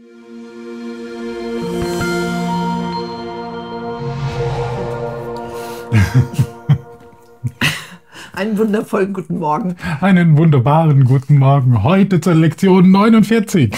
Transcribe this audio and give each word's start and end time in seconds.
Einen 8.32 8.56
wundervollen 8.56 9.12
guten 9.12 9.38
Morgen. 9.38 9.76
Einen 10.00 10.38
wunderbaren 10.38 11.04
guten 11.04 11.36
Morgen. 11.38 11.82
Heute 11.82 12.20
zur 12.20 12.34
Lektion 12.34 12.90
49. 12.90 13.74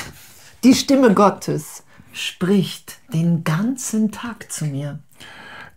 Die 0.62 0.74
Stimme 0.74 1.14
Gottes 1.14 1.82
spricht 2.12 3.00
den 3.12 3.42
ganzen 3.42 4.12
Tag 4.12 4.52
zu 4.52 4.66
mir. 4.66 5.00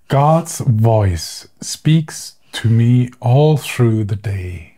God's 0.07 0.63
voice 0.79 1.49
speaks 1.63 2.39
to 2.51 2.67
me 2.67 3.09
all 3.19 3.57
through 3.57 4.05
the 4.07 4.15
day. 4.15 4.73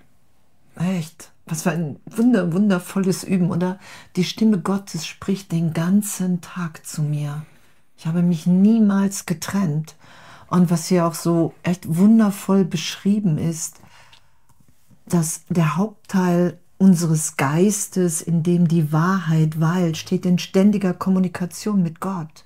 Echt? 0.76 1.32
Was 1.48 1.64
für 1.64 1.72
ein 1.72 1.98
wunder, 2.06 2.52
wundervolles 2.52 3.24
Üben, 3.24 3.52
oder? 3.52 3.80
Die 4.18 4.26
Stimme 4.26 4.60
Gottes 4.60 5.06
spricht 5.08 5.52
den 5.52 5.74
ganzen 5.74 6.42
Tag 6.42 6.86
zu 6.86 7.02
mir. 7.02 7.46
Ich 7.98 8.06
habe 8.06 8.22
mich 8.22 8.46
niemals 8.46 9.26
getrennt. 9.26 9.96
Und 10.50 10.70
was 10.70 10.88
hier 10.88 11.06
auch 11.06 11.14
so 11.14 11.54
echt 11.64 11.96
wundervoll 11.98 12.66
beschrieben 12.66 13.38
ist, 13.38 13.80
dass 15.06 15.44
der 15.50 15.78
Hauptteil 15.78 16.60
unseres 16.78 17.38
Geistes, 17.38 18.22
in 18.22 18.44
dem 18.44 18.68
die 18.68 18.92
Wahrheit 18.92 19.60
weilt, 19.60 19.98
steht 19.98 20.26
in 20.26 20.38
ständiger 20.38 20.94
Kommunikation 20.94 21.82
mit 21.82 22.00
Gott. 22.00 22.46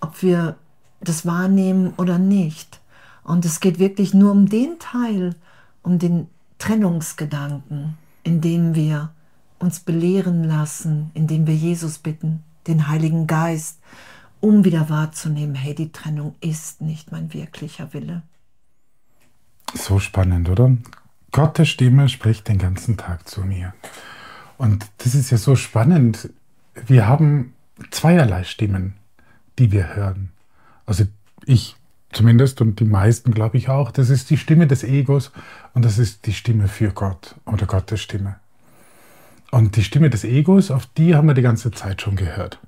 Ob 0.00 0.22
wir 0.22 0.56
das 1.00 1.24
wahrnehmen 1.26 1.94
oder 1.96 2.18
nicht. 2.18 2.80
Und 3.22 3.44
es 3.44 3.60
geht 3.60 3.78
wirklich 3.78 4.14
nur 4.14 4.32
um 4.32 4.48
den 4.48 4.78
Teil, 4.78 5.36
um 5.82 5.98
den 5.98 6.28
Trennungsgedanken, 6.60 7.98
in 8.22 8.40
dem 8.40 8.76
wir 8.76 9.10
uns 9.58 9.80
belehren 9.80 10.44
lassen, 10.44 11.10
indem 11.14 11.46
wir 11.46 11.54
Jesus 11.56 11.98
bitten, 11.98 12.44
den 12.68 12.86
Heiligen 12.86 13.26
Geist, 13.26 13.80
um 14.38 14.64
wieder 14.64 14.88
wahrzunehmen, 14.88 15.54
hey, 15.54 15.74
die 15.74 15.90
Trennung 15.90 16.36
ist 16.40 16.80
nicht 16.80 17.10
mein 17.10 17.34
wirklicher 17.34 17.92
Wille. 17.92 18.22
So 19.74 19.98
spannend, 19.98 20.48
oder? 20.48 20.76
Gottes 21.32 21.68
Stimme 21.68 22.08
spricht 22.08 22.48
den 22.48 22.58
ganzen 22.58 22.96
Tag 22.96 23.28
zu 23.28 23.42
mir. 23.42 23.74
Und 24.58 24.86
das 24.98 25.14
ist 25.14 25.30
ja 25.30 25.38
so 25.38 25.56
spannend. 25.56 26.30
Wir 26.74 27.06
haben 27.06 27.54
zweierlei 27.90 28.44
Stimmen, 28.44 28.94
die 29.58 29.72
wir 29.72 29.94
hören. 29.94 30.30
Also 30.86 31.04
ich 31.46 31.76
zumindest 32.12 32.60
und 32.60 32.80
die 32.80 32.84
meisten 32.84 33.32
glaube 33.32 33.56
ich 33.56 33.68
auch. 33.68 33.90
Das 33.90 34.10
ist 34.10 34.30
die 34.30 34.36
Stimme 34.36 34.66
des 34.66 34.84
Egos 34.84 35.32
und 35.74 35.84
das 35.84 35.98
ist 35.98 36.26
die 36.26 36.32
Stimme 36.32 36.68
für 36.68 36.90
Gott 36.90 37.36
oder 37.46 37.66
Gottes 37.66 38.00
Stimme. 38.00 38.36
Und 39.50 39.76
die 39.76 39.84
Stimme 39.84 40.10
des 40.10 40.24
Egos, 40.24 40.70
auf 40.70 40.86
die 40.86 41.14
haben 41.14 41.26
wir 41.26 41.34
die 41.34 41.42
ganze 41.42 41.70
Zeit 41.70 42.02
schon 42.02 42.16
gehört. 42.16 42.60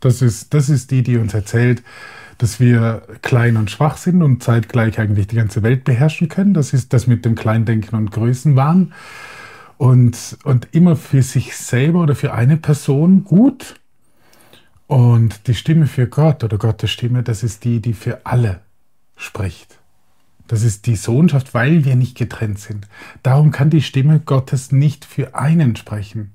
Das 0.00 0.22
ist, 0.22 0.54
das 0.54 0.68
ist 0.68 0.90
die, 0.90 1.02
die 1.02 1.18
uns 1.18 1.34
erzählt, 1.34 1.82
dass 2.38 2.58
wir 2.58 3.02
klein 3.20 3.56
und 3.56 3.70
schwach 3.70 3.98
sind 3.98 4.22
und 4.22 4.42
zeitgleich 4.42 4.98
eigentlich 4.98 5.26
die 5.26 5.36
ganze 5.36 5.62
Welt 5.62 5.84
beherrschen 5.84 6.28
können. 6.28 6.54
Das 6.54 6.72
ist 6.72 6.92
das 6.92 7.06
mit 7.06 7.24
dem 7.24 7.34
Kleindenken 7.34 7.96
und 7.96 8.10
Größenwahn. 8.10 8.94
Und, 9.76 10.38
und 10.44 10.68
immer 10.72 10.96
für 10.96 11.22
sich 11.22 11.56
selber 11.56 12.02
oder 12.02 12.14
für 12.14 12.32
eine 12.32 12.56
Person 12.56 13.24
gut. 13.24 13.79
Und 14.90 15.46
die 15.46 15.54
Stimme 15.54 15.86
für 15.86 16.08
Gott 16.08 16.42
oder 16.42 16.58
Gottes 16.58 16.90
Stimme, 16.90 17.22
das 17.22 17.42
ist 17.42 17.64
die, 17.64 17.80
die 17.80 17.92
für 17.92 18.26
alle 18.26 18.60
spricht. 19.16 19.78
Das 20.48 20.64
ist 20.64 20.86
die 20.86 20.96
Sohnschaft, 20.96 21.54
weil 21.54 21.84
wir 21.84 21.94
nicht 21.94 22.16
getrennt 22.16 22.58
sind. 22.58 22.88
Darum 23.22 23.52
kann 23.52 23.70
die 23.70 23.82
Stimme 23.82 24.18
Gottes 24.18 24.72
nicht 24.72 25.04
für 25.04 25.36
einen 25.36 25.76
sprechen, 25.76 26.32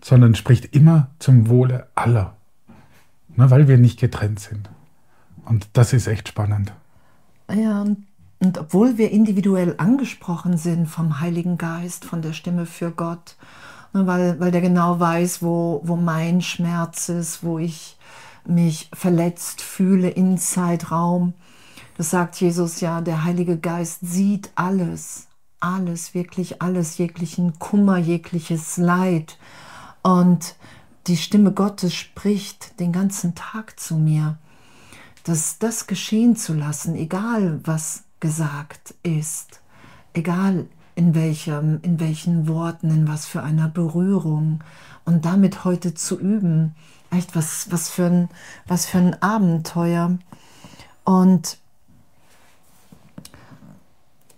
sondern 0.00 0.34
spricht 0.34 0.74
immer 0.74 1.10
zum 1.18 1.48
Wohle 1.48 1.88
aller 1.94 2.38
ne, 3.38 3.50
weil 3.50 3.68
wir 3.68 3.78
nicht 3.78 3.98
getrennt 3.98 4.40
sind. 4.40 4.68
Und 5.44 5.68
das 5.72 5.92
ist 5.94 6.06
echt 6.06 6.28
spannend. 6.28 6.72
Ja, 7.50 7.80
und, 7.82 8.06
und 8.40 8.58
obwohl 8.58 8.98
wir 8.98 9.10
individuell 9.10 9.74
angesprochen 9.78 10.58
sind 10.58 10.86
vom 10.86 11.20
Heiligen 11.20 11.56
Geist, 11.56 12.04
von 12.04 12.20
der 12.20 12.34
Stimme 12.34 12.66
für 12.66 12.90
Gott, 12.90 13.36
weil, 13.92 14.38
weil 14.40 14.50
der 14.50 14.60
genau 14.60 15.00
weiß, 15.00 15.42
wo, 15.42 15.80
wo 15.84 15.96
mein 15.96 16.40
Schmerz 16.40 17.08
ist, 17.08 17.42
wo 17.42 17.58
ich 17.58 17.96
mich 18.44 18.88
verletzt 18.92 19.60
fühle 19.60 20.08
in 20.08 20.38
Zeitraum. 20.38 21.34
Das 21.96 22.10
sagt 22.10 22.40
Jesus 22.40 22.80
ja, 22.80 23.00
der 23.00 23.24
Heilige 23.24 23.58
Geist 23.58 23.98
sieht 24.02 24.50
alles, 24.54 25.26
alles, 25.60 26.14
wirklich 26.14 26.62
alles, 26.62 26.98
jeglichen 26.98 27.58
Kummer, 27.58 27.98
jegliches 27.98 28.76
Leid. 28.76 29.38
Und 30.02 30.54
die 31.06 31.16
Stimme 31.16 31.52
Gottes 31.52 31.94
spricht 31.94 32.78
den 32.80 32.92
ganzen 32.92 33.34
Tag 33.34 33.78
zu 33.80 33.96
mir, 33.96 34.38
dass 35.24 35.58
das 35.58 35.86
geschehen 35.86 36.36
zu 36.36 36.54
lassen, 36.54 36.94
egal 36.94 37.60
was 37.64 38.04
gesagt 38.20 38.94
ist, 39.02 39.60
egal 40.14 40.66
in 40.98 41.14
welchem, 41.14 41.78
in 41.82 42.00
welchen 42.00 42.48
Worten, 42.48 42.90
in 42.90 43.06
was 43.06 43.24
für 43.24 43.44
einer 43.44 43.68
Berührung 43.68 44.64
und 45.04 45.24
damit 45.24 45.64
heute 45.64 45.94
zu 45.94 46.18
üben, 46.18 46.74
echt 47.12 47.36
was, 47.36 47.70
was 47.70 47.88
für 47.88 48.06
ein, 48.06 48.28
was 48.66 48.86
für 48.86 48.98
ein 48.98 49.22
Abenteuer. 49.22 50.18
Und 51.04 51.58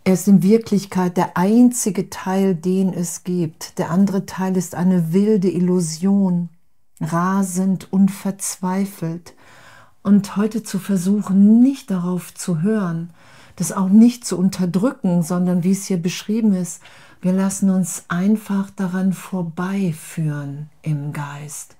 er 0.04 0.12
ist 0.12 0.28
in 0.28 0.42
Wirklichkeit 0.42 1.16
der 1.16 1.38
einzige 1.38 2.10
Teil, 2.10 2.54
den 2.54 2.92
es 2.92 3.24
gibt. 3.24 3.78
Der 3.78 3.90
andere 3.90 4.26
Teil 4.26 4.54
ist 4.58 4.74
eine 4.74 5.14
wilde 5.14 5.48
Illusion 5.48 6.50
rasend 7.00 7.90
und 7.90 8.10
verzweifelt. 8.10 9.32
Und 10.02 10.36
heute 10.36 10.62
zu 10.62 10.78
versuchen, 10.78 11.62
nicht 11.62 11.90
darauf 11.90 12.34
zu 12.34 12.60
hören, 12.60 13.14
das 13.60 13.72
auch 13.72 13.90
nicht 13.90 14.24
zu 14.24 14.38
unterdrücken, 14.38 15.22
sondern 15.22 15.64
wie 15.64 15.72
es 15.72 15.84
hier 15.84 16.00
beschrieben 16.00 16.54
ist, 16.54 16.80
wir 17.20 17.32
lassen 17.32 17.68
uns 17.68 18.06
einfach 18.08 18.70
daran 18.70 19.12
vorbeiführen 19.12 20.70
im 20.80 21.12
Geist. 21.12 21.76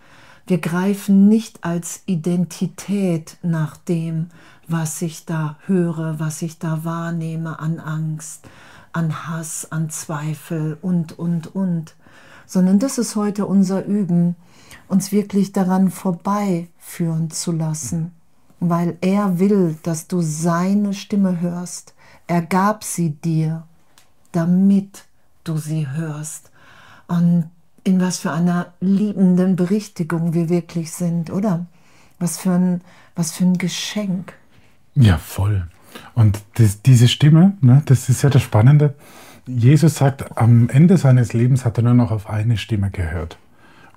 Wir 0.47 0.59
greifen 0.59 1.29
nicht 1.29 1.65
als 1.65 2.03
Identität 2.05 3.39
nach 3.43 3.79
dem, 3.79 4.27
was 4.69 5.01
ich 5.01 5.25
da 5.25 5.57
höre, 5.65 6.21
was 6.21 6.43
ich 6.43 6.59
da 6.59 6.85
wahrnehme 6.85 7.59
an 7.59 7.81
Angst, 7.81 8.47
an 8.93 9.27
Hass, 9.27 9.73
an 9.73 9.89
Zweifel 9.89 10.77
und, 10.83 11.19
und, 11.19 11.55
und, 11.55 11.95
sondern 12.45 12.79
das 12.79 12.99
ist 12.99 13.17
heute 13.17 13.47
unser 13.47 13.87
Üben, 13.87 14.37
uns 14.87 15.13
wirklich 15.13 15.53
daran 15.53 15.91
vorbeiführen 15.91 17.31
zu 17.31 17.53
lassen, 17.53 18.13
weil 18.61 18.97
er 19.01 19.39
will, 19.39 19.77
dass 19.83 20.07
du 20.07 20.21
seine 20.21 20.95
Stimme 20.95 21.41
hörst. 21.41 21.95
Er 22.27 22.43
gab 22.43 22.85
sie 22.85 23.11
dir, 23.11 23.65
damit 24.33 25.05
du 25.45 25.57
sie 25.57 25.89
hörst. 25.89 26.51
Und 27.09 27.51
in 27.83 28.01
was 28.01 28.19
für 28.19 28.31
einer 28.31 28.73
liebenden 28.81 29.57
Berichtigung 29.57 30.35
wir 30.35 30.49
wirklich 30.49 30.93
sind, 30.93 31.31
oder? 31.31 31.67
Was 32.19 32.39
für 32.39 32.53
ein, 32.53 32.83
was 33.17 33.33
für 33.33 33.45
ein 33.45 33.59
Geschenk. 33.59 34.35
Ja, 34.95 35.17
voll. 35.17 35.67
Und 36.15 36.41
das, 36.55 36.83
diese 36.83 37.09
Stimme, 37.09 37.57
ne, 37.63 37.83
das 37.87 38.09
ist 38.09 38.23
ja 38.23 38.31
das 38.31 38.43
Spannende. 38.43 38.95
Jesus 39.47 39.97
sagt, 39.97 40.37
am 40.37 40.69
Ende 40.69 40.99
seines 40.99 41.33
Lebens 41.33 41.65
hat 41.65 41.79
er 41.79 41.85
nur 41.85 41.95
noch 41.95 42.11
auf 42.11 42.29
eine 42.29 42.59
Stimme 42.59 42.91
gehört. 42.91 43.39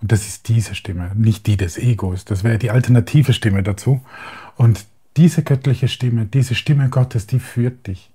Und 0.04 0.12
das 0.12 0.28
ist 0.28 0.50
diese 0.50 0.76
Stimme, 0.76 1.12
nicht 1.16 1.48
die 1.48 1.56
des 1.56 1.78
Egos. 1.78 2.26
Das 2.26 2.44
wäre 2.44 2.58
die 2.58 2.72
alternative 2.72 3.32
Stimme 3.32 3.64
dazu. 3.64 4.02
Und 4.58 4.84
diese 5.16 5.44
göttliche 5.44 5.88
Stimme, 5.88 6.26
diese 6.26 6.56
Stimme 6.56 6.90
Gottes, 6.90 7.26
die 7.26 7.40
führt 7.40 7.88
dich. 7.88 8.12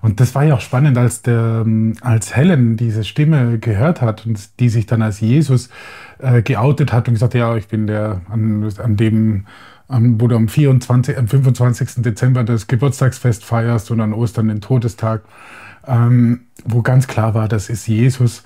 Und 0.00 0.20
das 0.20 0.36
war 0.36 0.44
ja 0.44 0.54
auch 0.54 0.60
spannend, 0.60 0.96
als, 0.96 1.22
der, 1.22 1.66
als 2.02 2.36
Helen 2.36 2.76
diese 2.76 3.02
Stimme 3.02 3.58
gehört 3.58 4.00
hat 4.00 4.24
und 4.26 4.60
die 4.60 4.68
sich 4.68 4.86
dann 4.86 5.02
als 5.02 5.18
Jesus 5.18 5.70
äh, 6.20 6.40
geoutet 6.40 6.92
hat 6.92 7.08
und 7.08 7.14
gesagt, 7.14 7.34
ja, 7.34 7.56
ich 7.56 7.66
bin 7.66 7.88
der, 7.88 8.20
an, 8.28 8.72
an 8.78 8.96
dem, 8.96 9.46
an, 9.88 10.20
wo 10.20 10.28
du 10.28 10.36
am, 10.36 10.46
24, 10.46 11.18
am 11.18 11.26
25. 11.26 12.04
Dezember 12.04 12.44
das 12.44 12.68
Geburtstagsfest 12.68 13.44
feierst 13.44 13.90
und 13.90 14.00
an 14.00 14.12
Ostern 14.12 14.46
den 14.46 14.60
Todestag, 14.60 15.22
ähm, 15.84 16.42
wo 16.64 16.82
ganz 16.82 17.08
klar 17.08 17.34
war, 17.34 17.48
das 17.48 17.68
ist 17.68 17.88
Jesus 17.88 18.44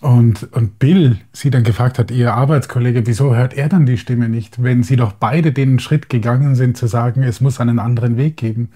und, 0.00 0.44
und 0.54 0.78
Bill 0.78 1.18
sie 1.32 1.50
dann 1.50 1.62
gefragt 1.62 1.98
hat, 1.98 2.10
ihr 2.10 2.32
Arbeitskollege, 2.32 3.06
wieso 3.06 3.34
hört 3.34 3.52
er 3.52 3.68
dann 3.68 3.84
die 3.84 3.98
Stimme 3.98 4.28
nicht, 4.28 4.62
wenn 4.62 4.82
sie 4.82 4.96
doch 4.96 5.12
beide 5.12 5.52
den 5.52 5.78
Schritt 5.78 6.08
gegangen 6.08 6.54
sind, 6.54 6.76
zu 6.76 6.86
sagen, 6.86 7.22
es 7.22 7.40
muss 7.40 7.60
einen 7.60 7.78
anderen 7.78 8.16
Weg 8.16 8.38
geben. 8.38 8.70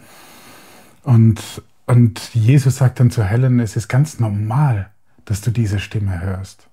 Und, 1.02 1.40
und 1.86 2.34
Jesus 2.34 2.76
sagt 2.76 3.00
dann 3.00 3.10
zu 3.10 3.24
Helen, 3.24 3.58
es 3.60 3.74
ist 3.74 3.88
ganz 3.88 4.20
normal, 4.20 4.90
dass 5.24 5.40
du 5.40 5.50
diese 5.50 5.78
Stimme 5.78 6.20
hörst. 6.20 6.68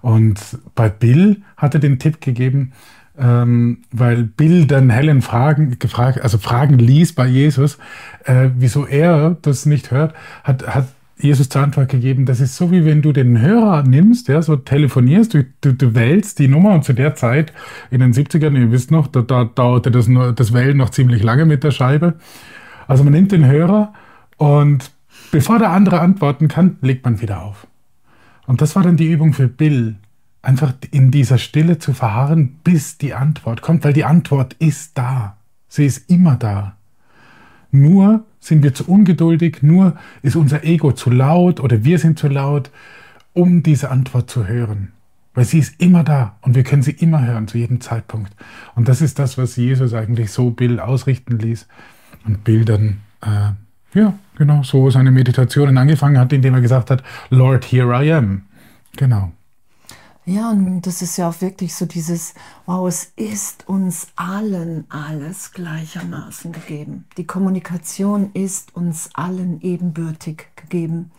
Und 0.00 0.40
bei 0.74 0.88
Bill 0.88 1.42
hat 1.56 1.74
er 1.74 1.80
den 1.80 1.98
Tipp 1.98 2.22
gegeben, 2.22 2.72
ähm, 3.18 3.82
weil 3.90 4.22
Bill 4.22 4.66
dann 4.66 4.88
Helen 4.88 5.20
Fragen, 5.20 5.78
gefragt, 5.78 6.22
also 6.22 6.38
Fragen 6.38 6.78
ließ 6.78 7.14
bei 7.14 7.26
Jesus, 7.26 7.78
äh, 8.24 8.50
wieso 8.56 8.86
er 8.86 9.36
das 9.42 9.66
nicht 9.66 9.90
hört, 9.90 10.14
hat, 10.44 10.66
hat 10.66 10.86
Jesus 11.20 11.48
zur 11.48 11.62
Antwort 11.62 11.88
gegeben, 11.88 12.26
das 12.26 12.40
ist 12.40 12.56
so 12.56 12.70
wie 12.70 12.84
wenn 12.84 13.02
du 13.02 13.12
den 13.12 13.40
Hörer 13.40 13.82
nimmst, 13.82 14.28
ja, 14.28 14.40
so 14.42 14.56
telefonierst, 14.56 15.34
du, 15.34 15.44
du, 15.60 15.74
du 15.74 15.94
wählst 15.94 16.38
die 16.38 16.48
Nummer 16.48 16.72
und 16.72 16.84
zu 16.84 16.92
der 16.92 17.14
Zeit 17.14 17.52
in 17.90 18.00
den 18.00 18.12
70ern, 18.12 18.56
ihr 18.58 18.70
wisst 18.70 18.90
noch, 18.90 19.06
da, 19.06 19.22
da 19.22 19.44
dauerte 19.44 19.90
das, 19.90 20.08
das 20.36 20.52
Wählen 20.52 20.76
noch 20.76 20.90
ziemlich 20.90 21.22
lange 21.22 21.44
mit 21.44 21.64
der 21.64 21.70
Scheibe. 21.70 22.14
Also 22.86 23.04
man 23.04 23.12
nimmt 23.12 23.32
den 23.32 23.44
Hörer 23.44 23.92
und 24.36 24.90
bevor 25.30 25.58
der 25.58 25.70
andere 25.70 26.00
antworten 26.00 26.48
kann, 26.48 26.78
legt 26.80 27.04
man 27.04 27.20
wieder 27.20 27.42
auf. 27.42 27.66
Und 28.46 28.62
das 28.62 28.76
war 28.76 28.82
dann 28.82 28.96
die 28.96 29.10
Übung 29.10 29.34
für 29.34 29.48
Bill, 29.48 29.96
einfach 30.40 30.72
in 30.90 31.10
dieser 31.10 31.36
Stille 31.36 31.78
zu 31.78 31.92
verharren, 31.92 32.60
bis 32.64 32.96
die 32.96 33.12
Antwort 33.12 33.60
kommt, 33.60 33.84
weil 33.84 33.92
die 33.92 34.04
Antwort 34.04 34.54
ist 34.54 34.96
da. 34.96 35.36
Sie 35.68 35.84
ist 35.84 36.08
immer 36.08 36.36
da. 36.36 36.77
Nur 37.70 38.24
sind 38.40 38.62
wir 38.62 38.74
zu 38.74 38.88
ungeduldig, 38.88 39.62
nur 39.62 39.96
ist 40.22 40.36
unser 40.36 40.64
Ego 40.64 40.92
zu 40.92 41.10
laut 41.10 41.60
oder 41.60 41.84
wir 41.84 41.98
sind 41.98 42.18
zu 42.18 42.28
laut, 42.28 42.70
um 43.34 43.62
diese 43.62 43.90
Antwort 43.90 44.30
zu 44.30 44.46
hören. 44.46 44.92
Weil 45.34 45.44
sie 45.44 45.58
ist 45.58 45.80
immer 45.80 46.02
da 46.02 46.36
und 46.40 46.54
wir 46.54 46.64
können 46.64 46.82
sie 46.82 46.92
immer 46.92 47.24
hören, 47.24 47.46
zu 47.46 47.58
jedem 47.58 47.80
Zeitpunkt. 47.80 48.32
Und 48.74 48.88
das 48.88 49.02
ist 49.02 49.18
das, 49.18 49.38
was 49.38 49.56
Jesus 49.56 49.94
eigentlich 49.94 50.32
so 50.32 50.50
Bill 50.50 50.80
ausrichten 50.80 51.38
ließ 51.38 51.68
und 52.26 52.44
Bill 52.44 52.64
dann, 52.64 52.98
äh, 53.22 53.98
ja, 53.98 54.14
genau, 54.36 54.62
so 54.62 54.90
seine 54.90 55.10
Meditationen 55.10 55.78
angefangen 55.78 56.18
hat, 56.18 56.32
indem 56.32 56.54
er 56.54 56.60
gesagt 56.60 56.90
hat, 56.90 57.02
Lord, 57.30 57.64
here 57.70 58.04
I 58.04 58.12
am. 58.12 58.42
Genau. 58.96 59.32
Ja, 60.28 60.50
und 60.50 60.82
das 60.82 61.00
ist 61.00 61.16
ja 61.16 61.30
auch 61.30 61.40
wirklich 61.40 61.74
so 61.74 61.86
dieses, 61.86 62.34
wow, 62.66 62.86
es 62.86 63.12
ist 63.16 63.66
uns 63.66 64.08
allen 64.14 64.84
alles 64.90 65.52
gleichermaßen 65.52 66.52
gegeben. 66.52 67.06
Die 67.16 67.26
Kommunikation 67.26 68.30
ist 68.34 68.76
uns 68.76 69.08
allen 69.14 69.62
ebenbürtig 69.62 70.48
gegeben. 70.54 71.12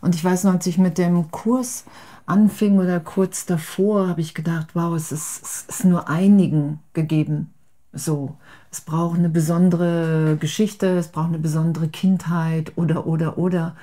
Und 0.00 0.16
ich 0.16 0.24
weiß 0.24 0.42
noch, 0.42 0.54
als 0.54 0.66
ich 0.66 0.76
mit 0.76 0.98
dem 0.98 1.30
Kurs 1.30 1.84
anfing 2.26 2.80
oder 2.80 2.98
kurz 2.98 3.46
davor, 3.46 4.08
habe 4.08 4.22
ich 4.22 4.34
gedacht, 4.34 4.70
wow, 4.74 4.92
es 4.96 5.12
ist, 5.12 5.40
es 5.44 5.64
ist 5.68 5.84
nur 5.84 6.08
einigen 6.08 6.80
gegeben. 6.94 7.54
So, 7.92 8.38
es 8.72 8.80
braucht 8.80 9.20
eine 9.20 9.28
besondere 9.28 10.36
Geschichte, 10.40 10.98
es 10.98 11.06
braucht 11.06 11.28
eine 11.28 11.38
besondere 11.38 11.86
Kindheit 11.86 12.72
oder, 12.74 13.06
oder, 13.06 13.38
oder. 13.38 13.76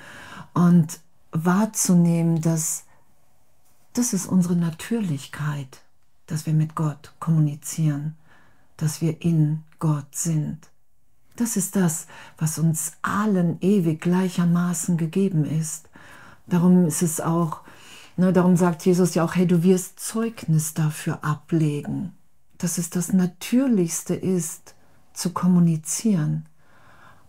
Und 0.54 1.00
wahrzunehmen, 1.31 2.42
dass 2.42 2.85
das 3.95 4.13
ist 4.13 4.27
unsere 4.27 4.56
Natürlichkeit, 4.56 5.81
dass 6.27 6.45
wir 6.45 6.53
mit 6.53 6.75
Gott 6.75 7.13
kommunizieren, 7.19 8.15
dass 8.77 9.01
wir 9.01 9.21
in 9.21 9.63
Gott 9.80 10.13
sind. 10.13 10.59
Das 11.38 11.57
ist 11.57 11.75
das, 11.75 12.07
was 12.38 12.59
uns 12.59 12.94
allen 13.01 13.57
ewig 13.62 14.01
gleichermaßen 14.01 14.97
gegeben 14.97 15.45
ist. 15.45 15.89
Darum 16.47 16.86
ist 16.86 17.01
es 17.01 17.21
auch, 17.21 17.62
ne, 18.18 18.31
darum 18.33 18.57
sagt 18.57 18.86
Jesus 18.86 19.15
ja 19.15 19.24
auch, 19.24 19.36
hey, 19.36 19.47
du 19.47 19.63
wirst 19.63 20.00
Zeugnis 20.00 20.74
dafür 20.74 21.24
ablegen, 21.24 22.13
dass 22.57 22.77
es 22.77 22.89
das 22.89 23.13
Natürlichste 23.13 24.15
ist, 24.15 24.75
zu 25.13 25.31
kommunizieren. 25.31 26.45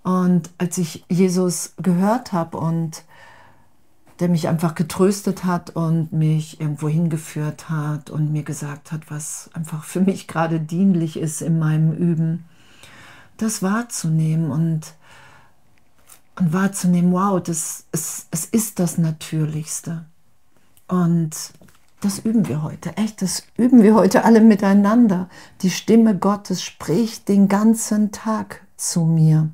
Und 0.03 0.51
als 0.59 0.79
ich 0.79 1.05
Jesus 1.09 1.75
gehört 1.79 2.33
habe 2.33 2.59
und 2.59 3.05
der 4.21 4.29
mich 4.29 4.49
einfach 4.49 4.75
getröstet 4.75 5.45
hat 5.45 5.71
und 5.71 6.13
mich 6.13 6.61
irgendwo 6.61 6.89
hingeführt 6.89 7.69
hat 7.69 8.11
und 8.11 8.33
mir 8.33 8.43
gesagt 8.43 8.93
hat, 8.93 9.11
was 9.11 9.51
einfach 9.53 9.85
für 9.85 10.01
mich 10.01 10.27
gerade 10.27 10.61
dienlich 10.61 11.19
ist 11.19 11.43
in 11.43 11.59
meinem 11.59 11.93
Üben, 11.93 12.45
das 13.37 13.63
wahrzunehmen 13.63 14.51
und, 14.51 14.95
und 16.37 16.53
wahrzunehmen, 16.53 17.13
wow, 17.13 17.43
das, 17.43 17.85
es, 17.93 18.27
es 18.31 18.47
ist 18.47 18.79
das 18.79 18.97
Natürlichste. 18.97 20.07
Und 20.89 21.53
das 22.01 22.19
üben 22.21 22.47
wir 22.49 22.63
heute, 22.63 22.97
echt, 22.97 23.21
das 23.21 23.43
üben 23.57 23.83
wir 23.83 23.95
heute 23.95 24.25
alle 24.25 24.41
miteinander. 24.41 25.29
Die 25.63 25.71
Stimme 25.71 26.17
Gottes 26.17 26.63
spricht 26.63 27.29
den 27.29 27.49
ganzen 27.49 28.13
Tag 28.13 28.63
zu 28.77 29.05
mir. 29.05 29.51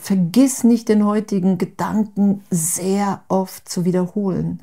Vergiss 0.00 0.62
nicht 0.62 0.88
den 0.88 1.04
heutigen 1.04 1.58
Gedanken 1.58 2.44
sehr 2.50 3.22
oft 3.28 3.68
zu 3.68 3.84
wiederholen. 3.84 4.62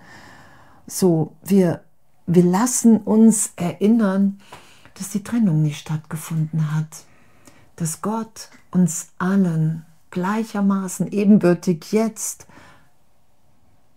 So, 0.88 1.34
wir, 1.44 1.84
wir 2.26 2.44
lassen 2.44 2.98
uns 2.98 3.52
erinnern, 3.58 4.40
dass 4.94 5.10
die 5.10 5.24
Trennung 5.24 5.62
nicht 5.62 5.78
stattgefunden 5.78 6.74
hat, 6.74 7.04
dass 7.76 8.02
Gott 8.02 8.50
uns 8.72 9.10
allen 9.18 9.86
gleichermaßen 10.10 11.12
ebenbürtig 11.12 11.92
jetzt 11.92 12.48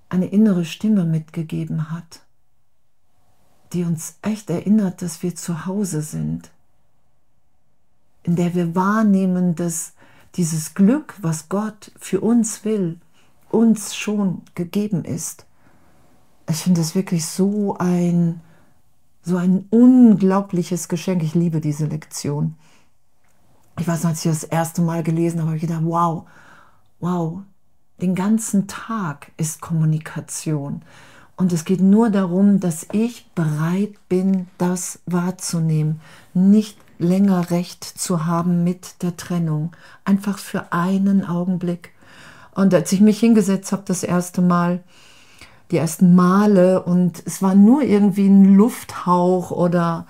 eine 0.08 0.26
innere 0.26 0.64
Stimme 0.64 1.04
mitgegeben 1.04 1.92
hat, 1.92 2.22
die 3.72 3.84
uns 3.84 4.18
echt 4.22 4.50
erinnert, 4.50 5.02
dass 5.02 5.22
wir 5.22 5.36
zu 5.36 5.66
Hause 5.66 6.02
sind, 6.02 6.50
in 8.24 8.34
der 8.34 8.54
wir 8.56 8.74
wahrnehmen, 8.74 9.54
dass 9.54 9.92
dieses 10.34 10.74
Glück, 10.74 11.14
was 11.20 11.48
Gott 11.48 11.90
für 11.98 12.20
uns 12.20 12.64
will, 12.64 12.98
uns 13.50 13.96
schon 13.96 14.42
gegeben 14.54 15.04
ist. 15.04 15.46
Ich 16.48 16.58
finde 16.58 16.80
das 16.80 16.94
wirklich 16.94 17.26
so 17.26 17.76
ein, 17.78 18.40
so 19.22 19.36
ein 19.36 19.66
unglaubliches 19.70 20.88
Geschenk. 20.88 21.22
Ich 21.22 21.34
liebe 21.34 21.60
diese 21.60 21.86
Lektion. 21.86 22.54
Ich 23.78 23.86
weiß 23.86 24.04
als 24.04 24.24
ich 24.24 24.30
das 24.30 24.44
erste 24.44 24.82
Mal 24.82 25.02
gelesen 25.02 25.40
habe, 25.40 25.48
habe 25.48 25.56
ich 25.56 25.62
gedacht, 25.62 25.84
wow, 25.84 26.26
wow, 27.00 27.40
den 28.00 28.14
ganzen 28.14 28.66
Tag 28.66 29.32
ist 29.36 29.60
Kommunikation. 29.60 30.82
Und 31.36 31.52
es 31.52 31.64
geht 31.64 31.80
nur 31.80 32.10
darum, 32.10 32.58
dass 32.58 32.86
ich 32.92 33.30
bereit 33.34 33.94
bin, 34.08 34.48
das 34.58 35.00
wahrzunehmen, 35.06 36.00
nicht 36.34 36.76
länger 36.98 37.50
recht 37.50 37.84
zu 37.84 38.26
haben 38.26 38.64
mit 38.64 39.02
der 39.02 39.16
Trennung. 39.16 39.72
Einfach 40.04 40.38
für 40.38 40.72
einen 40.72 41.24
Augenblick. 41.24 41.92
Und 42.54 42.74
als 42.74 42.90
ich 42.92 43.00
mich 43.00 43.20
hingesetzt 43.20 43.72
habe, 43.72 43.84
das 43.86 44.02
erste 44.02 44.42
Mal, 44.42 44.82
die 45.70 45.76
ersten 45.76 46.14
Male, 46.14 46.82
und 46.82 47.22
es 47.24 47.42
war 47.42 47.54
nur 47.54 47.82
irgendwie 47.82 48.26
ein 48.26 48.56
Lufthauch 48.56 49.50
oder, 49.50 50.06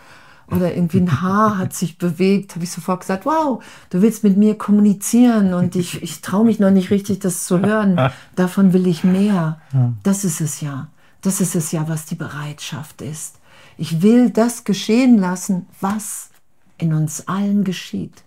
oder 0.50 0.74
irgendwie 0.74 1.00
ein 1.00 1.20
Haar 1.20 1.58
hat 1.58 1.74
sich 1.74 1.98
bewegt, 1.98 2.54
habe 2.54 2.64
ich 2.64 2.70
sofort 2.70 3.00
gesagt, 3.00 3.26
wow, 3.26 3.62
du 3.90 4.00
willst 4.00 4.24
mit 4.24 4.36
mir 4.36 4.56
kommunizieren 4.56 5.52
und 5.52 5.76
ich, 5.76 6.02
ich 6.02 6.22
traue 6.22 6.46
mich 6.46 6.58
noch 6.58 6.70
nicht 6.70 6.90
richtig, 6.90 7.18
das 7.18 7.44
zu 7.44 7.60
hören. 7.60 8.00
Davon 8.34 8.72
will 8.72 8.86
ich 8.86 9.04
mehr. 9.04 9.60
Das 10.02 10.24
ist 10.24 10.40
es 10.40 10.60
ja. 10.60 10.88
Das 11.20 11.40
ist 11.40 11.56
es 11.56 11.72
ja, 11.72 11.88
was 11.88 12.06
die 12.06 12.14
Bereitschaft 12.14 13.02
ist. 13.02 13.40
Ich 13.76 14.02
will 14.02 14.30
das 14.30 14.64
geschehen 14.64 15.18
lassen, 15.18 15.66
was 15.80 16.30
in 16.78 16.94
uns 16.94 17.26
allen 17.28 17.64
geschieht. 17.64 18.22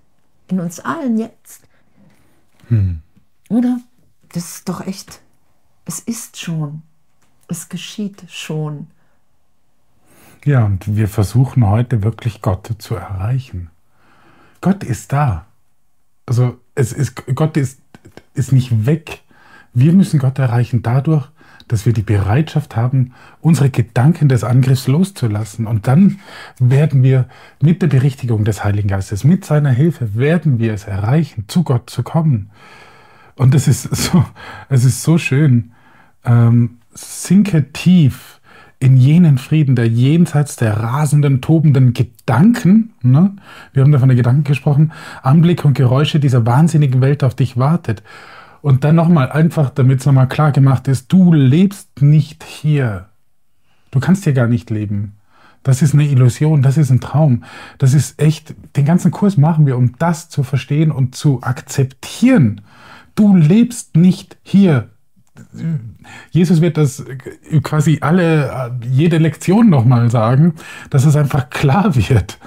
In 0.48 0.60
uns 0.60 0.80
allen 0.80 1.18
jetzt. 1.18 1.68
Hm. 2.68 3.02
Oder? 3.50 3.80
Das 4.34 4.56
ist 4.56 4.70
doch 4.70 4.86
echt. 4.86 5.22
Es 5.86 6.00
ist 6.00 6.40
schon. 6.40 6.84
Es 7.48 7.70
geschieht 7.70 8.24
schon. 8.30 8.88
Ja, 10.46 10.66
und 10.66 10.96
wir 10.96 11.08
versuchen 11.08 11.68
heute 11.68 12.04
wirklich 12.04 12.42
Gott 12.42 12.72
zu 12.78 12.96
erreichen. 12.96 13.70
Gott 14.62 14.84
ist 14.84 15.12
da. 15.12 15.46
Also 16.26 16.60
es 16.76 16.94
ist, 16.94 17.26
Gott 17.36 17.58
ist, 17.58 17.82
ist 18.34 18.52
nicht 18.52 18.86
weg. 18.86 19.22
Wir 19.74 19.94
müssen 19.94 20.20
Gott 20.20 20.40
erreichen 20.40 20.82
dadurch, 20.82 21.30
dass 21.68 21.86
wir 21.86 21.94
die 21.94 22.02
Bereitschaft 22.02 22.76
haben, 22.76 23.14
unsere 23.40 23.70
Gedanken 23.70 24.30
des 24.30 24.44
Angriffs 24.44 24.88
loszulassen. 24.88 25.68
Und 25.68 25.88
dann 25.88 26.20
werden 26.60 27.04
wir 27.04 27.26
mit 27.62 27.82
der 27.82 27.88
Berichtigung 27.88 28.44
des 28.44 28.64
Heiligen 28.64 28.88
Geistes, 28.88 29.24
mit 29.24 29.46
seiner 29.46 29.72
Hilfe, 29.72 30.16
werden 30.16 30.60
wir 30.60 30.74
es 30.74 30.86
erreichen, 30.86 31.46
zu 31.48 31.64
Gott 31.64 31.90
zu 31.90 32.04
kommen. 32.04 32.50
Und 33.36 33.56
es 33.56 33.68
ist 33.68 33.84
so, 33.96 34.26
es 34.70 34.86
ist 34.86 35.04
so 35.04 35.18
schön. 35.18 35.72
Ähm, 36.24 36.78
sinke 36.94 37.72
tief 37.72 38.42
in 38.82 38.98
jenen 38.98 39.38
Frieden, 39.38 39.76
der 39.76 39.88
jenseits 39.88 40.56
der 40.56 40.76
rasenden, 40.78 41.40
tobenden 41.40 41.94
Gedanken, 41.94 42.94
ne? 43.04 43.36
wir 43.74 43.84
haben 43.84 43.92
da 43.92 44.00
von 44.00 44.10
den 44.10 44.18
Gedanken 44.18 44.44
gesprochen, 44.44 44.92
Anblick 45.22 45.64
und 45.66 45.76
Geräusche 45.76 46.20
dieser 46.20 46.48
wahnsinnigen 46.48 47.00
Welt 47.00 47.24
auf 47.24 47.36
dich 47.36 47.58
wartet. 47.58 48.02
Und 48.62 48.84
dann 48.84 48.96
nochmal 48.96 49.32
einfach, 49.32 49.70
damit 49.70 50.00
es 50.00 50.06
nochmal 50.06 50.28
klar 50.28 50.52
gemacht 50.52 50.88
ist, 50.88 51.12
du 51.12 51.34
lebst 51.34 52.02
nicht 52.02 52.44
hier. 52.44 53.10
Du 53.90 54.00
kannst 54.00 54.24
hier 54.24 54.34
gar 54.34 54.48
nicht 54.48 54.70
leben. 54.70 55.18
Das 55.64 55.82
ist 55.82 55.94
eine 55.94 56.08
Illusion, 56.08 56.62
das 56.62 56.78
ist 56.78 56.90
ein 56.90 57.02
Traum. 57.02 57.44
Das 57.78 57.94
ist 57.94 58.20
echt, 58.20 58.56
den 58.76 58.86
ganzen 58.86 59.12
Kurs 59.12 59.38
machen 59.38 59.66
wir, 59.66 59.78
um 59.78 59.98
das 60.00 60.30
zu 60.30 60.44
verstehen 60.44 60.92
und 60.92 61.16
zu 61.16 61.44
akzeptieren. 61.44 62.62
Du 63.16 63.36
lebst 63.36 63.96
nicht 63.96 64.38
hier. 64.42 64.90
Jesus 66.32 66.62
wird 66.62 66.78
das 66.78 67.06
quasi 67.64 68.00
alle, 68.02 68.80
jede 68.90 69.18
Lektion 69.18 69.70
nochmal 69.70 70.10
sagen, 70.10 70.56
dass 70.90 71.06
es 71.06 71.16
einfach 71.16 71.50
klar 71.50 71.96
wird. 71.96 72.40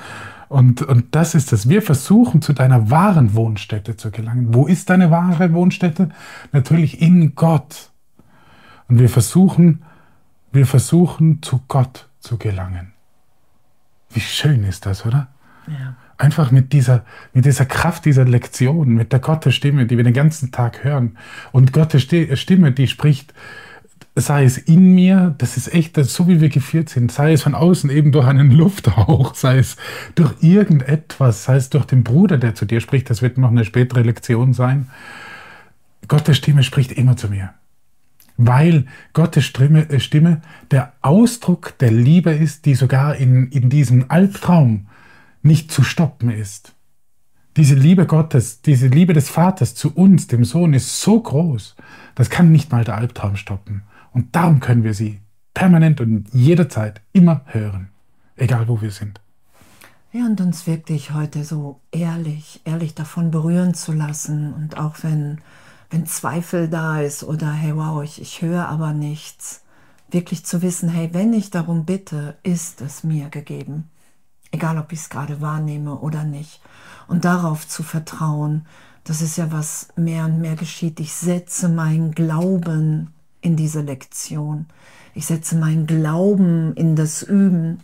Und, 0.49 0.83
und 0.83 1.15
das 1.15 1.35
ist 1.35 1.53
es. 1.53 1.69
Wir 1.69 1.83
versuchen 1.83 2.43
zu 2.43 2.53
deiner 2.53 2.91
wahren 2.91 3.35
Wohnstätte 3.35 3.97
zu 3.97 4.11
gelangen. 4.11 4.55
Wo 4.55 4.67
ist 4.67 4.91
deine 4.91 5.11
wahre 5.11 5.53
Wohnstätte? 5.53 6.11
Natürlich 6.53 7.01
in 7.01 7.35
Gott. 7.35 7.91
Und 8.89 8.99
wir 8.99 9.09
versuchen, 9.09 9.83
wir 10.53 10.67
versuchen 10.67 11.43
zu 11.43 11.63
Gott 11.69 12.09
zu 12.21 12.39
gelangen. 12.39 12.93
Wie 14.11 14.21
schön 14.21 14.65
ist 14.65 14.87
das, 14.87 15.05
oder? 15.05 15.29
Ja. 15.67 15.97
Einfach 16.17 16.53
mit 16.53 16.73
dieser, 16.73 17.05
mit 17.33 17.45
dieser 17.45 17.67
Kraft 17.67 18.05
dieser 18.05 18.25
Lektion, 18.25 18.91
mit 18.91 19.13
der 19.13 19.19
Gottes 19.19 19.55
Stimme, 19.55 19.87
die 19.87 19.97
wir 19.97 20.05
den 20.05 20.15
ganzen 20.15 20.53
Tag 20.53 20.85
hören. 20.85 21.19
Und 21.51 21.73
Gottes 21.73 22.03
Stimme, 22.03 22.71
die 22.71 22.87
spricht, 22.87 23.35
sei 24.17 24.45
es 24.45 24.59
in 24.59 24.95
mir, 24.95 25.35
das 25.39 25.57
ist 25.57 25.73
echt, 25.75 25.97
das 25.97 26.15
so 26.15 26.29
wie 26.29 26.41
wir 26.41 26.49
geführt 26.49 26.89
sind, 26.89 27.11
sei 27.11 27.33
es 27.33 27.43
von 27.43 27.55
außen 27.55 27.91
eben 27.91 28.13
durch 28.13 28.27
einen 28.27 28.51
Lufthauch, 28.53 29.35
sei 29.35 29.59
es 29.59 29.77
durch 30.15 30.35
irgendetwas, 30.41 31.45
sei 31.45 31.57
es 31.57 31.71
durch 31.71 31.85
den 31.85 32.05
Bruder, 32.05 32.39
der 32.39 32.55
zu 32.55 32.65
dir 32.65 32.81
spricht, 32.81 33.11
das 33.11 33.23
wird 33.23 33.39
noch 33.39 33.51
eine 33.51 33.65
spätere 33.65 34.03
Lektion 34.03 34.53
sein. 34.53 34.89
Gottes 36.07 36.37
Stimme 36.37 36.63
spricht 36.63 36.93
immer 36.93 37.17
zu 37.17 37.29
mir. 37.29 37.55
Weil 38.37 38.87
Gottes 39.13 39.45
Stimme, 39.45 39.89
äh, 39.91 40.01
Stimme 40.01 40.43
der 40.71 40.93
Ausdruck 41.03 41.79
der 41.79 41.93
Liebe 41.93 42.33
ist, 42.33 42.67
die 42.67 42.75
sogar 42.75 43.17
in, 43.17 43.49
in 43.49 43.71
diesem 43.71 44.11
Albtraum 44.11 44.87
nicht 45.43 45.71
zu 45.71 45.83
stoppen 45.83 46.31
ist. 46.31 46.75
Diese 47.57 47.77
Liebe 47.77 48.07
Gottes, 48.07 48.61
diese 48.63 48.89
Liebe 48.89 49.13
des 49.13 49.29
Vaters 49.31 49.77
zu 49.77 49.95
uns, 49.95 50.27
dem 50.27 50.45
Sohn, 50.45 50.75
ist 50.75 51.01
so 51.01 51.21
groß, 51.21 51.77
das 52.17 52.29
kann 52.29 52.51
nicht 52.51 52.73
mal 52.73 52.83
der 52.83 52.97
Albtraum 52.97 53.37
stoppen. 53.37 53.83
Und 54.15 54.35
darum 54.35 54.61
können 54.61 54.85
wir 54.85 54.95
sie 54.95 55.21
permanent 55.53 56.01
und 56.01 56.33
jederzeit 56.33 57.03
immer 57.13 57.43
hören, 57.45 57.91
egal 58.37 58.67
wo 58.69 58.81
wir 58.81 58.91
sind. 58.91 59.21
Ja, 60.13 60.25
und 60.25 60.41
uns 60.41 60.67
wirklich 60.67 61.13
heute 61.13 61.45
so 61.45 61.81
ehrlich, 61.93 62.63
ehrlich 62.65 62.95
davon 62.95 63.31
berühren 63.31 63.75
zu 63.75 63.93
lassen 63.93 64.55
und 64.55 64.79
auch 64.79 64.95
wenn, 65.03 65.43
wenn 65.91 66.07
Zweifel 66.07 66.69
da 66.69 67.01
ist 67.01 67.23
oder 67.23 67.53
hey, 67.53 67.77
wow, 67.77 68.03
ich, 68.03 68.23
ich 68.23 68.41
höre 68.41 68.69
aber 68.69 68.95
nichts, 68.95 69.63
wirklich 70.11 70.47
zu 70.47 70.63
wissen, 70.63 70.89
hey, 70.89 71.11
wenn 71.13 71.35
ich 71.35 71.51
darum 71.51 71.85
bitte, 71.85 72.39
ist 72.43 72.81
es 72.81 73.05
mir 73.05 73.29
gegeben 73.29 73.91
egal 74.55 74.79
ob 74.79 74.93
ich 74.93 75.01
es 75.01 75.11
gerade 75.11 75.41
wahrnehme 75.41 75.97
oder 75.97 76.25
nicht. 76.25 76.61
Und 77.09 77.25
darauf 77.25 77.69
zu 77.69 77.83
vertrauen, 77.83 78.67
das 79.03 79.21
ist 79.21 79.37
ja 79.37 79.53
was 79.53 79.89
mehr 79.97 80.25
und 80.25 80.41
mehr 80.41 80.55
geschieht. 80.55 81.01
Ich 81.01 81.13
setze 81.13 81.69
meinen 81.69 82.13
Glauben 82.13 83.13
in 83.45 83.57
diese 83.57 83.83
Lektion. 83.83 84.67
Ich 85.15 85.27
setze 85.27 85.57
meinen 85.57 85.87
Glauben 85.87 86.75
in 86.75 86.97
das 86.97 87.23
Üben. 87.23 87.81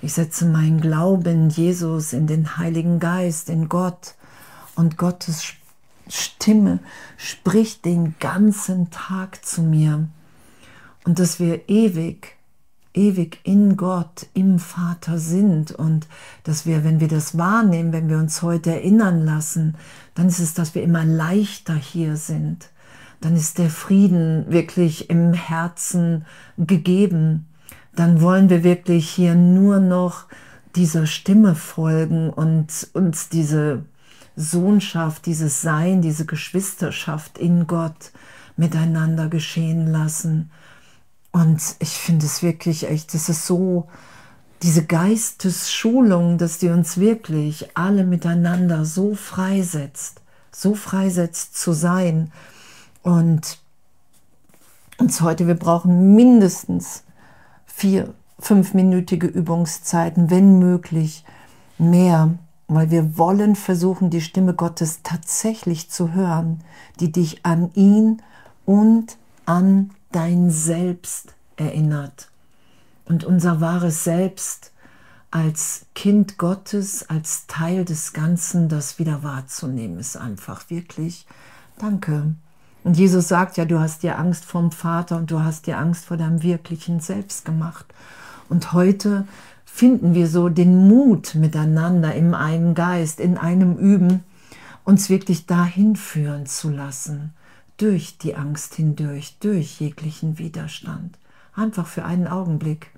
Ich 0.00 0.14
setze 0.14 0.46
meinen 0.46 0.80
Glauben 0.80 1.44
in 1.44 1.50
Jesus, 1.50 2.12
in 2.12 2.26
den 2.26 2.56
Heiligen 2.56 2.98
Geist, 2.98 3.48
in 3.48 3.68
Gott. 3.68 4.14
Und 4.74 4.96
Gottes 4.96 5.44
Stimme 6.08 6.80
spricht 7.16 7.84
den 7.84 8.16
ganzen 8.18 8.90
Tag 8.90 9.44
zu 9.44 9.62
mir. 9.62 10.08
Und 11.04 11.18
dass 11.18 11.38
wir 11.38 11.68
ewig 11.68 12.36
ewig 12.94 13.40
in 13.44 13.76
Gott, 13.76 14.26
im 14.34 14.58
Vater 14.58 15.18
sind 15.18 15.72
und 15.72 16.06
dass 16.44 16.66
wir, 16.66 16.84
wenn 16.84 17.00
wir 17.00 17.08
das 17.08 17.38
wahrnehmen, 17.38 17.92
wenn 17.92 18.08
wir 18.08 18.18
uns 18.18 18.42
heute 18.42 18.70
erinnern 18.70 19.24
lassen, 19.24 19.76
dann 20.14 20.28
ist 20.28 20.40
es, 20.40 20.54
dass 20.54 20.74
wir 20.74 20.82
immer 20.82 21.04
leichter 21.04 21.74
hier 21.74 22.16
sind. 22.16 22.68
Dann 23.22 23.36
ist 23.36 23.58
der 23.58 23.70
Frieden 23.70 24.44
wirklich 24.48 25.08
im 25.08 25.32
Herzen 25.32 26.26
gegeben. 26.58 27.46
Dann 27.94 28.20
wollen 28.20 28.50
wir 28.50 28.64
wirklich 28.64 29.08
hier 29.08 29.34
nur 29.34 29.80
noch 29.80 30.26
dieser 30.76 31.06
Stimme 31.06 31.54
folgen 31.54 32.30
und 32.30 32.88
uns 32.92 33.28
diese 33.28 33.84
Sohnschaft, 34.36 35.26
dieses 35.26 35.62
Sein, 35.62 36.02
diese 36.02 36.26
Geschwisterschaft 36.26 37.38
in 37.38 37.66
Gott 37.66 38.10
miteinander 38.56 39.28
geschehen 39.28 39.86
lassen. 39.86 40.50
Und 41.30 41.62
ich 41.78 41.90
finde 41.90 42.26
es 42.26 42.42
wirklich 42.42 42.88
echt, 42.88 43.14
das 43.14 43.28
ist 43.28 43.46
so, 43.46 43.88
diese 44.62 44.84
Geistesschulung, 44.84 46.38
dass 46.38 46.58
die 46.58 46.68
uns 46.68 46.98
wirklich 46.98 47.68
alle 47.74 48.04
miteinander 48.04 48.84
so 48.84 49.14
freisetzt, 49.14 50.22
so 50.52 50.74
freisetzt 50.74 51.56
zu 51.56 51.72
sein. 51.72 52.32
Und 53.02 53.58
uns 54.98 55.20
heute, 55.20 55.46
wir 55.46 55.54
brauchen 55.54 56.14
mindestens 56.14 57.02
vier, 57.66 58.14
fünfminütige 58.38 59.26
Übungszeiten, 59.26 60.30
wenn 60.30 60.58
möglich 60.58 61.24
mehr, 61.78 62.34
weil 62.68 62.90
wir 62.90 63.18
wollen 63.18 63.56
versuchen, 63.56 64.10
die 64.10 64.20
Stimme 64.20 64.54
Gottes 64.54 65.00
tatsächlich 65.02 65.90
zu 65.90 66.12
hören, 66.12 66.62
die 67.00 67.10
dich 67.10 67.44
an 67.44 67.70
ihn 67.74 68.22
und 68.64 69.16
an 69.46 69.90
dein 70.12 70.50
Selbst 70.50 71.34
erinnert. 71.56 72.28
Und 73.04 73.24
unser 73.24 73.60
wahres 73.60 74.04
Selbst 74.04 74.72
als 75.30 75.86
Kind 75.94 76.38
Gottes, 76.38 77.08
als 77.08 77.46
Teil 77.46 77.84
des 77.84 78.12
Ganzen, 78.12 78.68
das 78.68 78.98
wieder 78.98 79.22
wahrzunehmen, 79.22 79.98
ist 79.98 80.16
einfach 80.16 80.70
wirklich 80.70 81.26
Danke. 81.78 82.34
Und 82.84 82.98
Jesus 82.98 83.28
sagt 83.28 83.56
ja, 83.56 83.64
du 83.64 83.78
hast 83.78 84.02
dir 84.02 84.18
Angst 84.18 84.44
vom 84.44 84.72
Vater 84.72 85.16
und 85.16 85.30
du 85.30 85.40
hast 85.40 85.66
dir 85.66 85.78
Angst 85.78 86.06
vor 86.06 86.16
deinem 86.16 86.42
wirklichen 86.42 87.00
Selbst 87.00 87.44
gemacht. 87.44 87.86
Und 88.48 88.72
heute 88.72 89.26
finden 89.64 90.14
wir 90.14 90.26
so 90.26 90.48
den 90.48 90.88
Mut 90.88 91.34
miteinander 91.34 92.14
im 92.14 92.34
einen 92.34 92.74
Geist, 92.74 93.20
in 93.20 93.38
einem 93.38 93.76
Üben, 93.76 94.24
uns 94.84 95.08
wirklich 95.08 95.46
dahin 95.46 95.96
führen 95.96 96.46
zu 96.46 96.70
lassen 96.70 97.32
durch 97.76 98.18
die 98.18 98.36
Angst 98.36 98.74
hindurch, 98.74 99.36
durch 99.40 99.80
jeglichen 99.80 100.38
Widerstand. 100.38 101.18
Einfach 101.54 101.86
für 101.86 102.04
einen 102.04 102.28
Augenblick. 102.28 102.90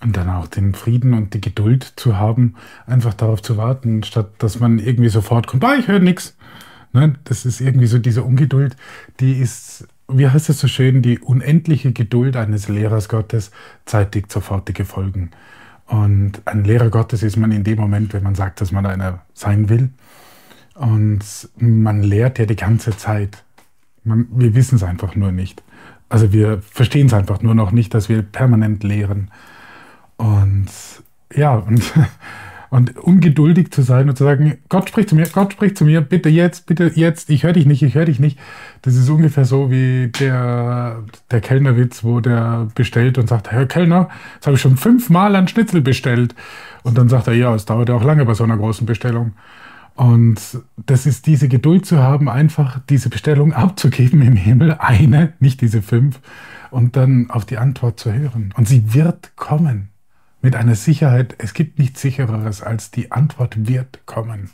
Und 0.00 0.16
dann 0.16 0.28
auch 0.28 0.48
den 0.48 0.74
Frieden 0.74 1.14
und 1.14 1.32
die 1.32 1.40
Geduld 1.40 1.92
zu 1.96 2.16
haben, 2.16 2.56
einfach 2.86 3.14
darauf 3.14 3.40
zu 3.40 3.56
warten, 3.56 4.02
statt 4.02 4.30
dass 4.38 4.58
man 4.58 4.78
irgendwie 4.78 5.08
sofort 5.08 5.46
kommt, 5.46 5.64
ah, 5.64 5.76
ich 5.76 5.86
höre 5.86 6.00
nichts. 6.00 6.36
Nein, 6.92 7.18
das 7.24 7.46
ist 7.46 7.60
irgendwie 7.60 7.86
so 7.86 7.98
diese 7.98 8.22
Ungeduld, 8.22 8.76
die 9.20 9.32
ist, 9.34 9.88
wie 10.08 10.28
heißt 10.28 10.50
es 10.50 10.60
so 10.60 10.68
schön, 10.68 11.02
die 11.02 11.18
unendliche 11.18 11.92
Geduld 11.92 12.36
eines 12.36 12.68
Lehrers 12.68 13.08
Gottes 13.08 13.50
zeitigt 13.86 14.30
sofortige 14.30 14.84
Folgen. 14.84 15.30
Und 15.86 16.42
ein 16.46 16.64
Lehrer 16.64 16.90
Gottes 16.90 17.22
ist 17.22 17.36
man 17.36 17.52
in 17.52 17.64
dem 17.64 17.78
Moment, 17.78 18.12
wenn 18.12 18.22
man 18.22 18.34
sagt, 18.34 18.60
dass 18.60 18.72
man 18.72 18.86
einer 18.86 19.22
sein 19.34 19.68
will. 19.68 19.90
Und 20.74 21.20
man 21.56 22.02
lehrt 22.02 22.38
ja 22.38 22.46
die 22.46 22.56
ganze 22.56 22.96
Zeit. 22.96 23.44
Man, 24.04 24.26
wir 24.30 24.54
wissen 24.54 24.76
es 24.76 24.82
einfach 24.82 25.16
nur 25.16 25.32
nicht. 25.32 25.62
Also 26.08 26.32
wir 26.32 26.60
verstehen 26.62 27.06
es 27.06 27.14
einfach 27.14 27.42
nur 27.42 27.54
noch 27.54 27.72
nicht, 27.72 27.94
dass 27.94 28.08
wir 28.08 28.22
permanent 28.22 28.84
lehren. 28.84 29.30
Und 30.16 30.68
ja, 31.34 31.54
und, 31.56 31.82
und 32.72 32.96
ungeduldig 32.96 33.70
zu 33.70 33.82
sein 33.82 34.08
und 34.08 34.16
zu 34.16 34.24
sagen, 34.24 34.56
Gott 34.70 34.88
spricht 34.88 35.10
zu 35.10 35.14
mir, 35.14 35.28
Gott 35.28 35.52
spricht 35.52 35.76
zu 35.76 35.84
mir, 35.84 36.00
bitte 36.00 36.30
jetzt, 36.30 36.64
bitte 36.64 36.90
jetzt, 36.94 37.28
ich 37.28 37.42
höre 37.42 37.52
dich 37.52 37.66
nicht, 37.66 37.82
ich 37.82 37.94
höre 37.94 38.06
dich 38.06 38.18
nicht. 38.18 38.38
Das 38.80 38.94
ist 38.94 39.10
ungefähr 39.10 39.44
so 39.44 39.70
wie 39.70 40.08
der, 40.08 41.02
der 41.30 41.42
Kellnerwitz, 41.42 42.02
wo 42.02 42.20
der 42.20 42.68
bestellt 42.74 43.18
und 43.18 43.28
sagt, 43.28 43.52
Herr 43.52 43.66
Kellner, 43.66 44.08
jetzt 44.36 44.46
habe 44.46 44.56
ich 44.56 44.62
schon 44.62 44.78
fünfmal 44.78 45.36
ein 45.36 45.48
Schnitzel 45.48 45.82
bestellt. 45.82 46.34
Und 46.82 46.96
dann 46.96 47.10
sagt 47.10 47.26
er, 47.26 47.34
ja, 47.34 47.54
es 47.54 47.66
dauert 47.66 47.90
auch 47.90 48.02
lange 48.02 48.24
bei 48.24 48.32
so 48.32 48.42
einer 48.42 48.56
großen 48.56 48.86
Bestellung. 48.86 49.34
Und 49.94 50.40
das 50.86 51.04
ist 51.04 51.26
diese 51.26 51.48
Geduld 51.48 51.84
zu 51.84 51.98
haben, 51.98 52.30
einfach 52.30 52.80
diese 52.88 53.10
Bestellung 53.10 53.52
abzugeben 53.52 54.22
im 54.22 54.34
Himmel, 54.34 54.76
eine, 54.78 55.34
nicht 55.40 55.60
diese 55.60 55.82
fünf, 55.82 56.20
und 56.70 56.96
dann 56.96 57.28
auf 57.28 57.44
die 57.44 57.58
Antwort 57.58 58.00
zu 58.00 58.14
hören. 58.14 58.54
Und 58.56 58.66
sie 58.66 58.94
wird 58.94 59.36
kommen. 59.36 59.91
Mit 60.42 60.56
einer 60.56 60.74
Sicherheit, 60.74 61.36
es 61.38 61.54
gibt 61.54 61.78
nichts 61.78 62.00
sichereres 62.00 62.62
als 62.62 62.90
die 62.90 63.12
Antwort 63.12 63.68
wird 63.68 64.04
kommen. 64.06 64.50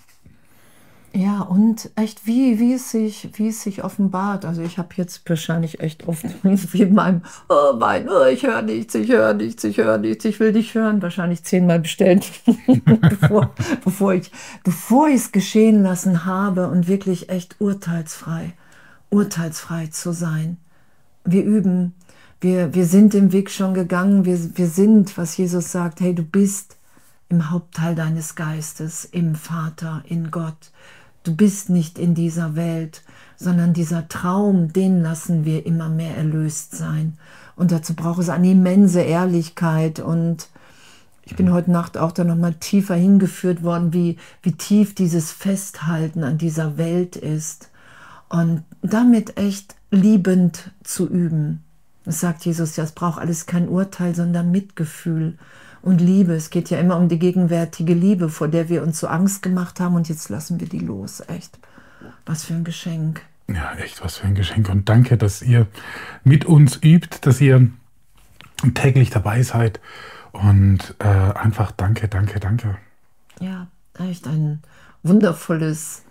Ja, 1.14 1.40
und 1.40 1.90
echt, 1.97 2.26
wie, 2.26 2.61
wie, 2.61 2.75
es 2.75 2.90
sich, 2.90 3.30
wie 3.35 3.49
es 3.49 3.62
sich 3.62 3.83
offenbart. 3.83 4.45
Also 4.45 4.61
ich 4.61 4.76
habe 4.76 4.90
jetzt 4.97 5.26
wahrscheinlich 5.26 5.80
echt 5.80 6.07
oft 6.07 6.25
wie 6.42 6.83
in 6.83 6.95
meinem, 6.95 7.23
oh 7.49 7.75
mein, 7.78 8.07
oh, 8.11 8.26
ich 8.26 8.42
höre 8.42 8.61
nichts, 8.61 8.95
ich 8.95 9.09
höre 9.09 9.33
nichts, 9.33 9.64
ich 9.64 9.78
höre 9.78 9.97
nichts, 9.97 10.26
ich 10.26 10.38
will 10.40 10.52
dich 10.52 10.75
hören, 10.75 11.00
wahrscheinlich 11.00 11.42
zehnmal 11.42 11.80
bestellt, 11.80 12.30
bevor, 13.00 13.54
bevor 13.83 14.12
ich 14.12 14.30
bevor 14.64 15.09
es 15.09 15.33
geschehen 15.33 15.83
lassen 15.83 16.26
habe 16.26 16.68
und 16.68 16.87
wirklich 16.87 17.30
echt 17.30 17.57
urteilsfrei, 17.61 18.52
urteilsfrei 19.09 19.87
zu 19.87 20.12
sein. 20.12 20.59
Wir 21.25 21.45
üben, 21.45 21.95
wir, 22.40 22.75
wir 22.75 22.87
sind 22.87 23.14
den 23.14 23.33
Weg 23.33 23.50
schon 23.50 23.75
gegangen, 23.75 24.25
wir, 24.25 24.38
wir 24.57 24.68
sind, 24.68 25.18
was 25.18 25.37
Jesus 25.37 25.73
sagt, 25.73 26.00
hey, 26.00 26.14
du 26.14 26.23
bist 26.23 26.76
im 27.28 27.50
Hauptteil 27.50 27.95
deines 27.95 28.37
Geistes, 28.37 29.04
im 29.04 29.35
Vater, 29.35 30.02
in 30.09 30.30
Gott. 30.30 30.71
Du 31.25 31.35
bist 31.35 31.68
nicht 31.68 31.99
in 31.99 32.14
dieser 32.14 32.57
Welt, 32.57 33.02
sondern 33.37 33.75
dieser 33.75 34.09
Traum, 34.09 34.73
den 34.73 35.02
lassen 35.02 35.45
wir 35.45 35.66
immer 35.66 35.88
mehr 35.88 36.16
erlöst 36.16 36.75
sein. 36.76 37.18
Und 37.57 37.73
dazu 37.73 37.95
braucht 37.95 38.21
es 38.21 38.28
eine 38.28 38.52
immense 38.52 39.00
Ehrlichkeit. 39.00 39.99
Und 40.00 40.49
ich 41.25 41.37
bin 41.37 41.52
heute 41.52 41.73
Nacht 41.73 41.99
auch 41.99 42.12
da 42.12 42.25
nochmal 42.25 42.54
tiefer 42.54 42.95
hingeführt 42.95 43.62
worden, 43.62 43.92
wie, 43.92 44.16
wie 44.42 44.52
tief 44.52 44.95
dieses 44.95 45.33
Festhalten 45.33 46.23
an 46.25 46.38
dieser 46.38 46.78
Welt 46.78 47.16
ist. 47.16 47.68
Und 48.28 48.62
damit 48.80 49.37
echt 49.37 49.75
liebend 49.90 50.71
zu 50.85 51.09
üben. 51.09 51.64
Das 52.09 52.21
sagt 52.21 52.47
Jesus 52.47 52.75
ja, 52.77 52.85
es 52.85 52.93
braucht 52.93 53.21
alles 53.21 53.45
kein 53.45 53.69
Urteil, 53.69 54.15
sondern 54.15 54.50
Mitgefühl 54.50 55.37
und 55.83 56.00
Liebe. 56.00 56.33
Es 56.33 56.49
geht 56.49 56.71
ja 56.71 56.79
immer 56.79 56.97
um 56.97 57.11
die 57.11 57.19
gegenwärtige 57.19 57.93
Liebe, 57.93 58.31
vor 58.31 58.49
der 58.49 58.71
wir 58.71 58.83
uns 58.83 59.00
so 59.00 59.09
Angst 59.09 59.43
gemacht 59.43 59.79
haben 59.79 59.95
und 59.95 60.09
jetzt 60.09 60.31
lassen 60.31 60.59
wir 60.59 60.71
die 60.71 60.79
los. 60.79 61.23
Echt. 61.29 61.59
Was 62.25 62.45
für 62.45 62.55
ein 62.55 62.65
Geschenk. 62.65 63.21
Ja, 63.47 63.75
echt, 63.75 64.03
was 64.03 64.17
für 64.17 64.27
ein 64.27 64.35
Geschenk. 64.35 64.71
Und 64.71 64.88
danke, 64.88 65.19
dass 65.19 65.43
ihr 65.43 65.67
mit 66.25 66.47
uns 66.47 66.81
übt, 66.83 67.19
dass 67.21 67.43
ihr 67.43 67.71
täglich 68.73 69.11
dabei 69.11 69.43
seid. 69.43 69.79
Und 70.33 70.95
äh, 71.00 71.09
einfach 71.09 71.73
danke, 71.73 72.09
danke, 72.09 72.41
danke. 72.41 72.79
Ja, 73.38 73.67
echt 73.99 74.27
ein 74.27 74.62
wundervolles, 75.03 76.05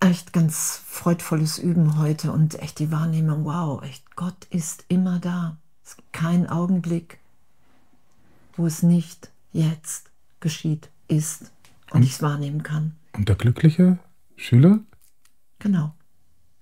echt 0.00 0.32
ganz 0.32 0.82
freudvolles 0.86 1.58
Üben 1.58 1.98
heute 1.98 2.32
und 2.32 2.60
echt 2.60 2.78
die 2.78 2.90
Wahrnehmung, 2.90 3.44
wow, 3.44 3.82
echt, 3.82 4.16
Gott 4.16 4.46
ist 4.50 4.84
immer 4.88 5.18
da. 5.18 5.58
Es 5.84 5.96
gibt 5.96 6.12
keinen 6.12 6.46
Augenblick, 6.46 7.18
wo 8.56 8.66
es 8.66 8.82
nicht 8.82 9.30
jetzt 9.52 10.10
geschieht, 10.40 10.88
ist 11.08 11.52
und, 11.90 11.98
und 11.98 12.02
ich 12.02 12.12
es 12.12 12.22
wahrnehmen 12.22 12.62
kann. 12.62 12.96
Und 13.12 13.28
der 13.28 13.36
glückliche 13.36 13.98
Schüler? 14.36 14.80
Genau. 15.58 15.94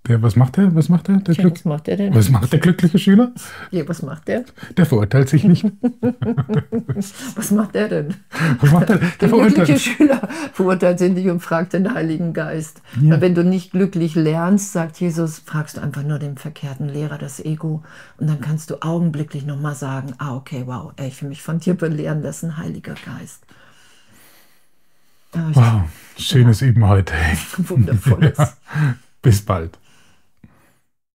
Der, 0.09 0.23
was 0.23 0.37
macht 0.37 0.57
der? 0.57 0.75
Was 0.75 0.89
macht 0.89 1.09
der? 1.09 1.17
der 1.19 1.35
Tja, 1.35 1.51
was 1.51 1.65
macht 1.67 1.87
der 1.87 1.97
denn? 1.99 2.15
Was 2.15 2.31
macht 2.31 2.51
der 2.51 2.61
glückliche 2.61 2.99
Schüler? 2.99 3.33
Ja, 3.71 3.87
was 3.87 4.03
macht 4.03 4.27
der? 4.27 4.45
Der 4.77 4.87
verurteilt 4.87 5.29
sich 5.29 5.45
nicht. 5.45 5.65
was 7.37 7.51
macht 7.51 7.75
der 7.75 7.89
denn? 7.89 8.15
Was 8.61 8.73
macht 8.73 8.89
der? 8.89 8.97
Der, 8.97 9.11
der 9.21 9.29
glückliche 9.29 9.79
Schüler 9.79 10.27
verurteilt 10.55 10.99
sich 10.99 11.13
nicht 11.13 11.29
und 11.29 11.41
fragt 11.41 11.75
den 11.75 11.93
Heiligen 11.93 12.33
Geist. 12.33 12.81
Ja. 13.01 13.21
Wenn 13.21 13.35
du 13.35 13.45
nicht 13.45 13.73
glücklich 13.73 14.15
lernst, 14.15 14.73
sagt 14.73 14.99
Jesus, 14.99 15.41
fragst 15.41 15.77
du 15.77 15.83
einfach 15.83 16.05
nur 16.05 16.19
den 16.19 16.39
verkehrten 16.39 16.89
Lehrer, 16.89 17.19
das 17.19 17.39
Ego. 17.41 17.83
Und 18.17 18.31
dann 18.31 18.41
kannst 18.41 18.71
du 18.71 18.83
augenblicklich 18.83 19.45
nochmal 19.45 19.75
sagen, 19.75 20.15
ah, 20.17 20.37
okay, 20.37 20.63
wow, 20.65 20.93
ey, 20.97 21.09
ich 21.09 21.21
will 21.21 21.29
mich 21.29 21.43
von 21.43 21.59
dir 21.59 21.75
belehren 21.75 22.23
lassen, 22.23 22.57
Heiliger 22.57 22.95
Geist. 22.95 23.45
Ja, 25.35 25.51
wow, 25.53 25.83
schönes 26.17 26.61
ja. 26.61 26.69
Üben 26.69 26.87
heute. 26.87 27.13
Wundervolles. 27.59 28.39
Bis 29.23 29.43
bald. 29.43 29.79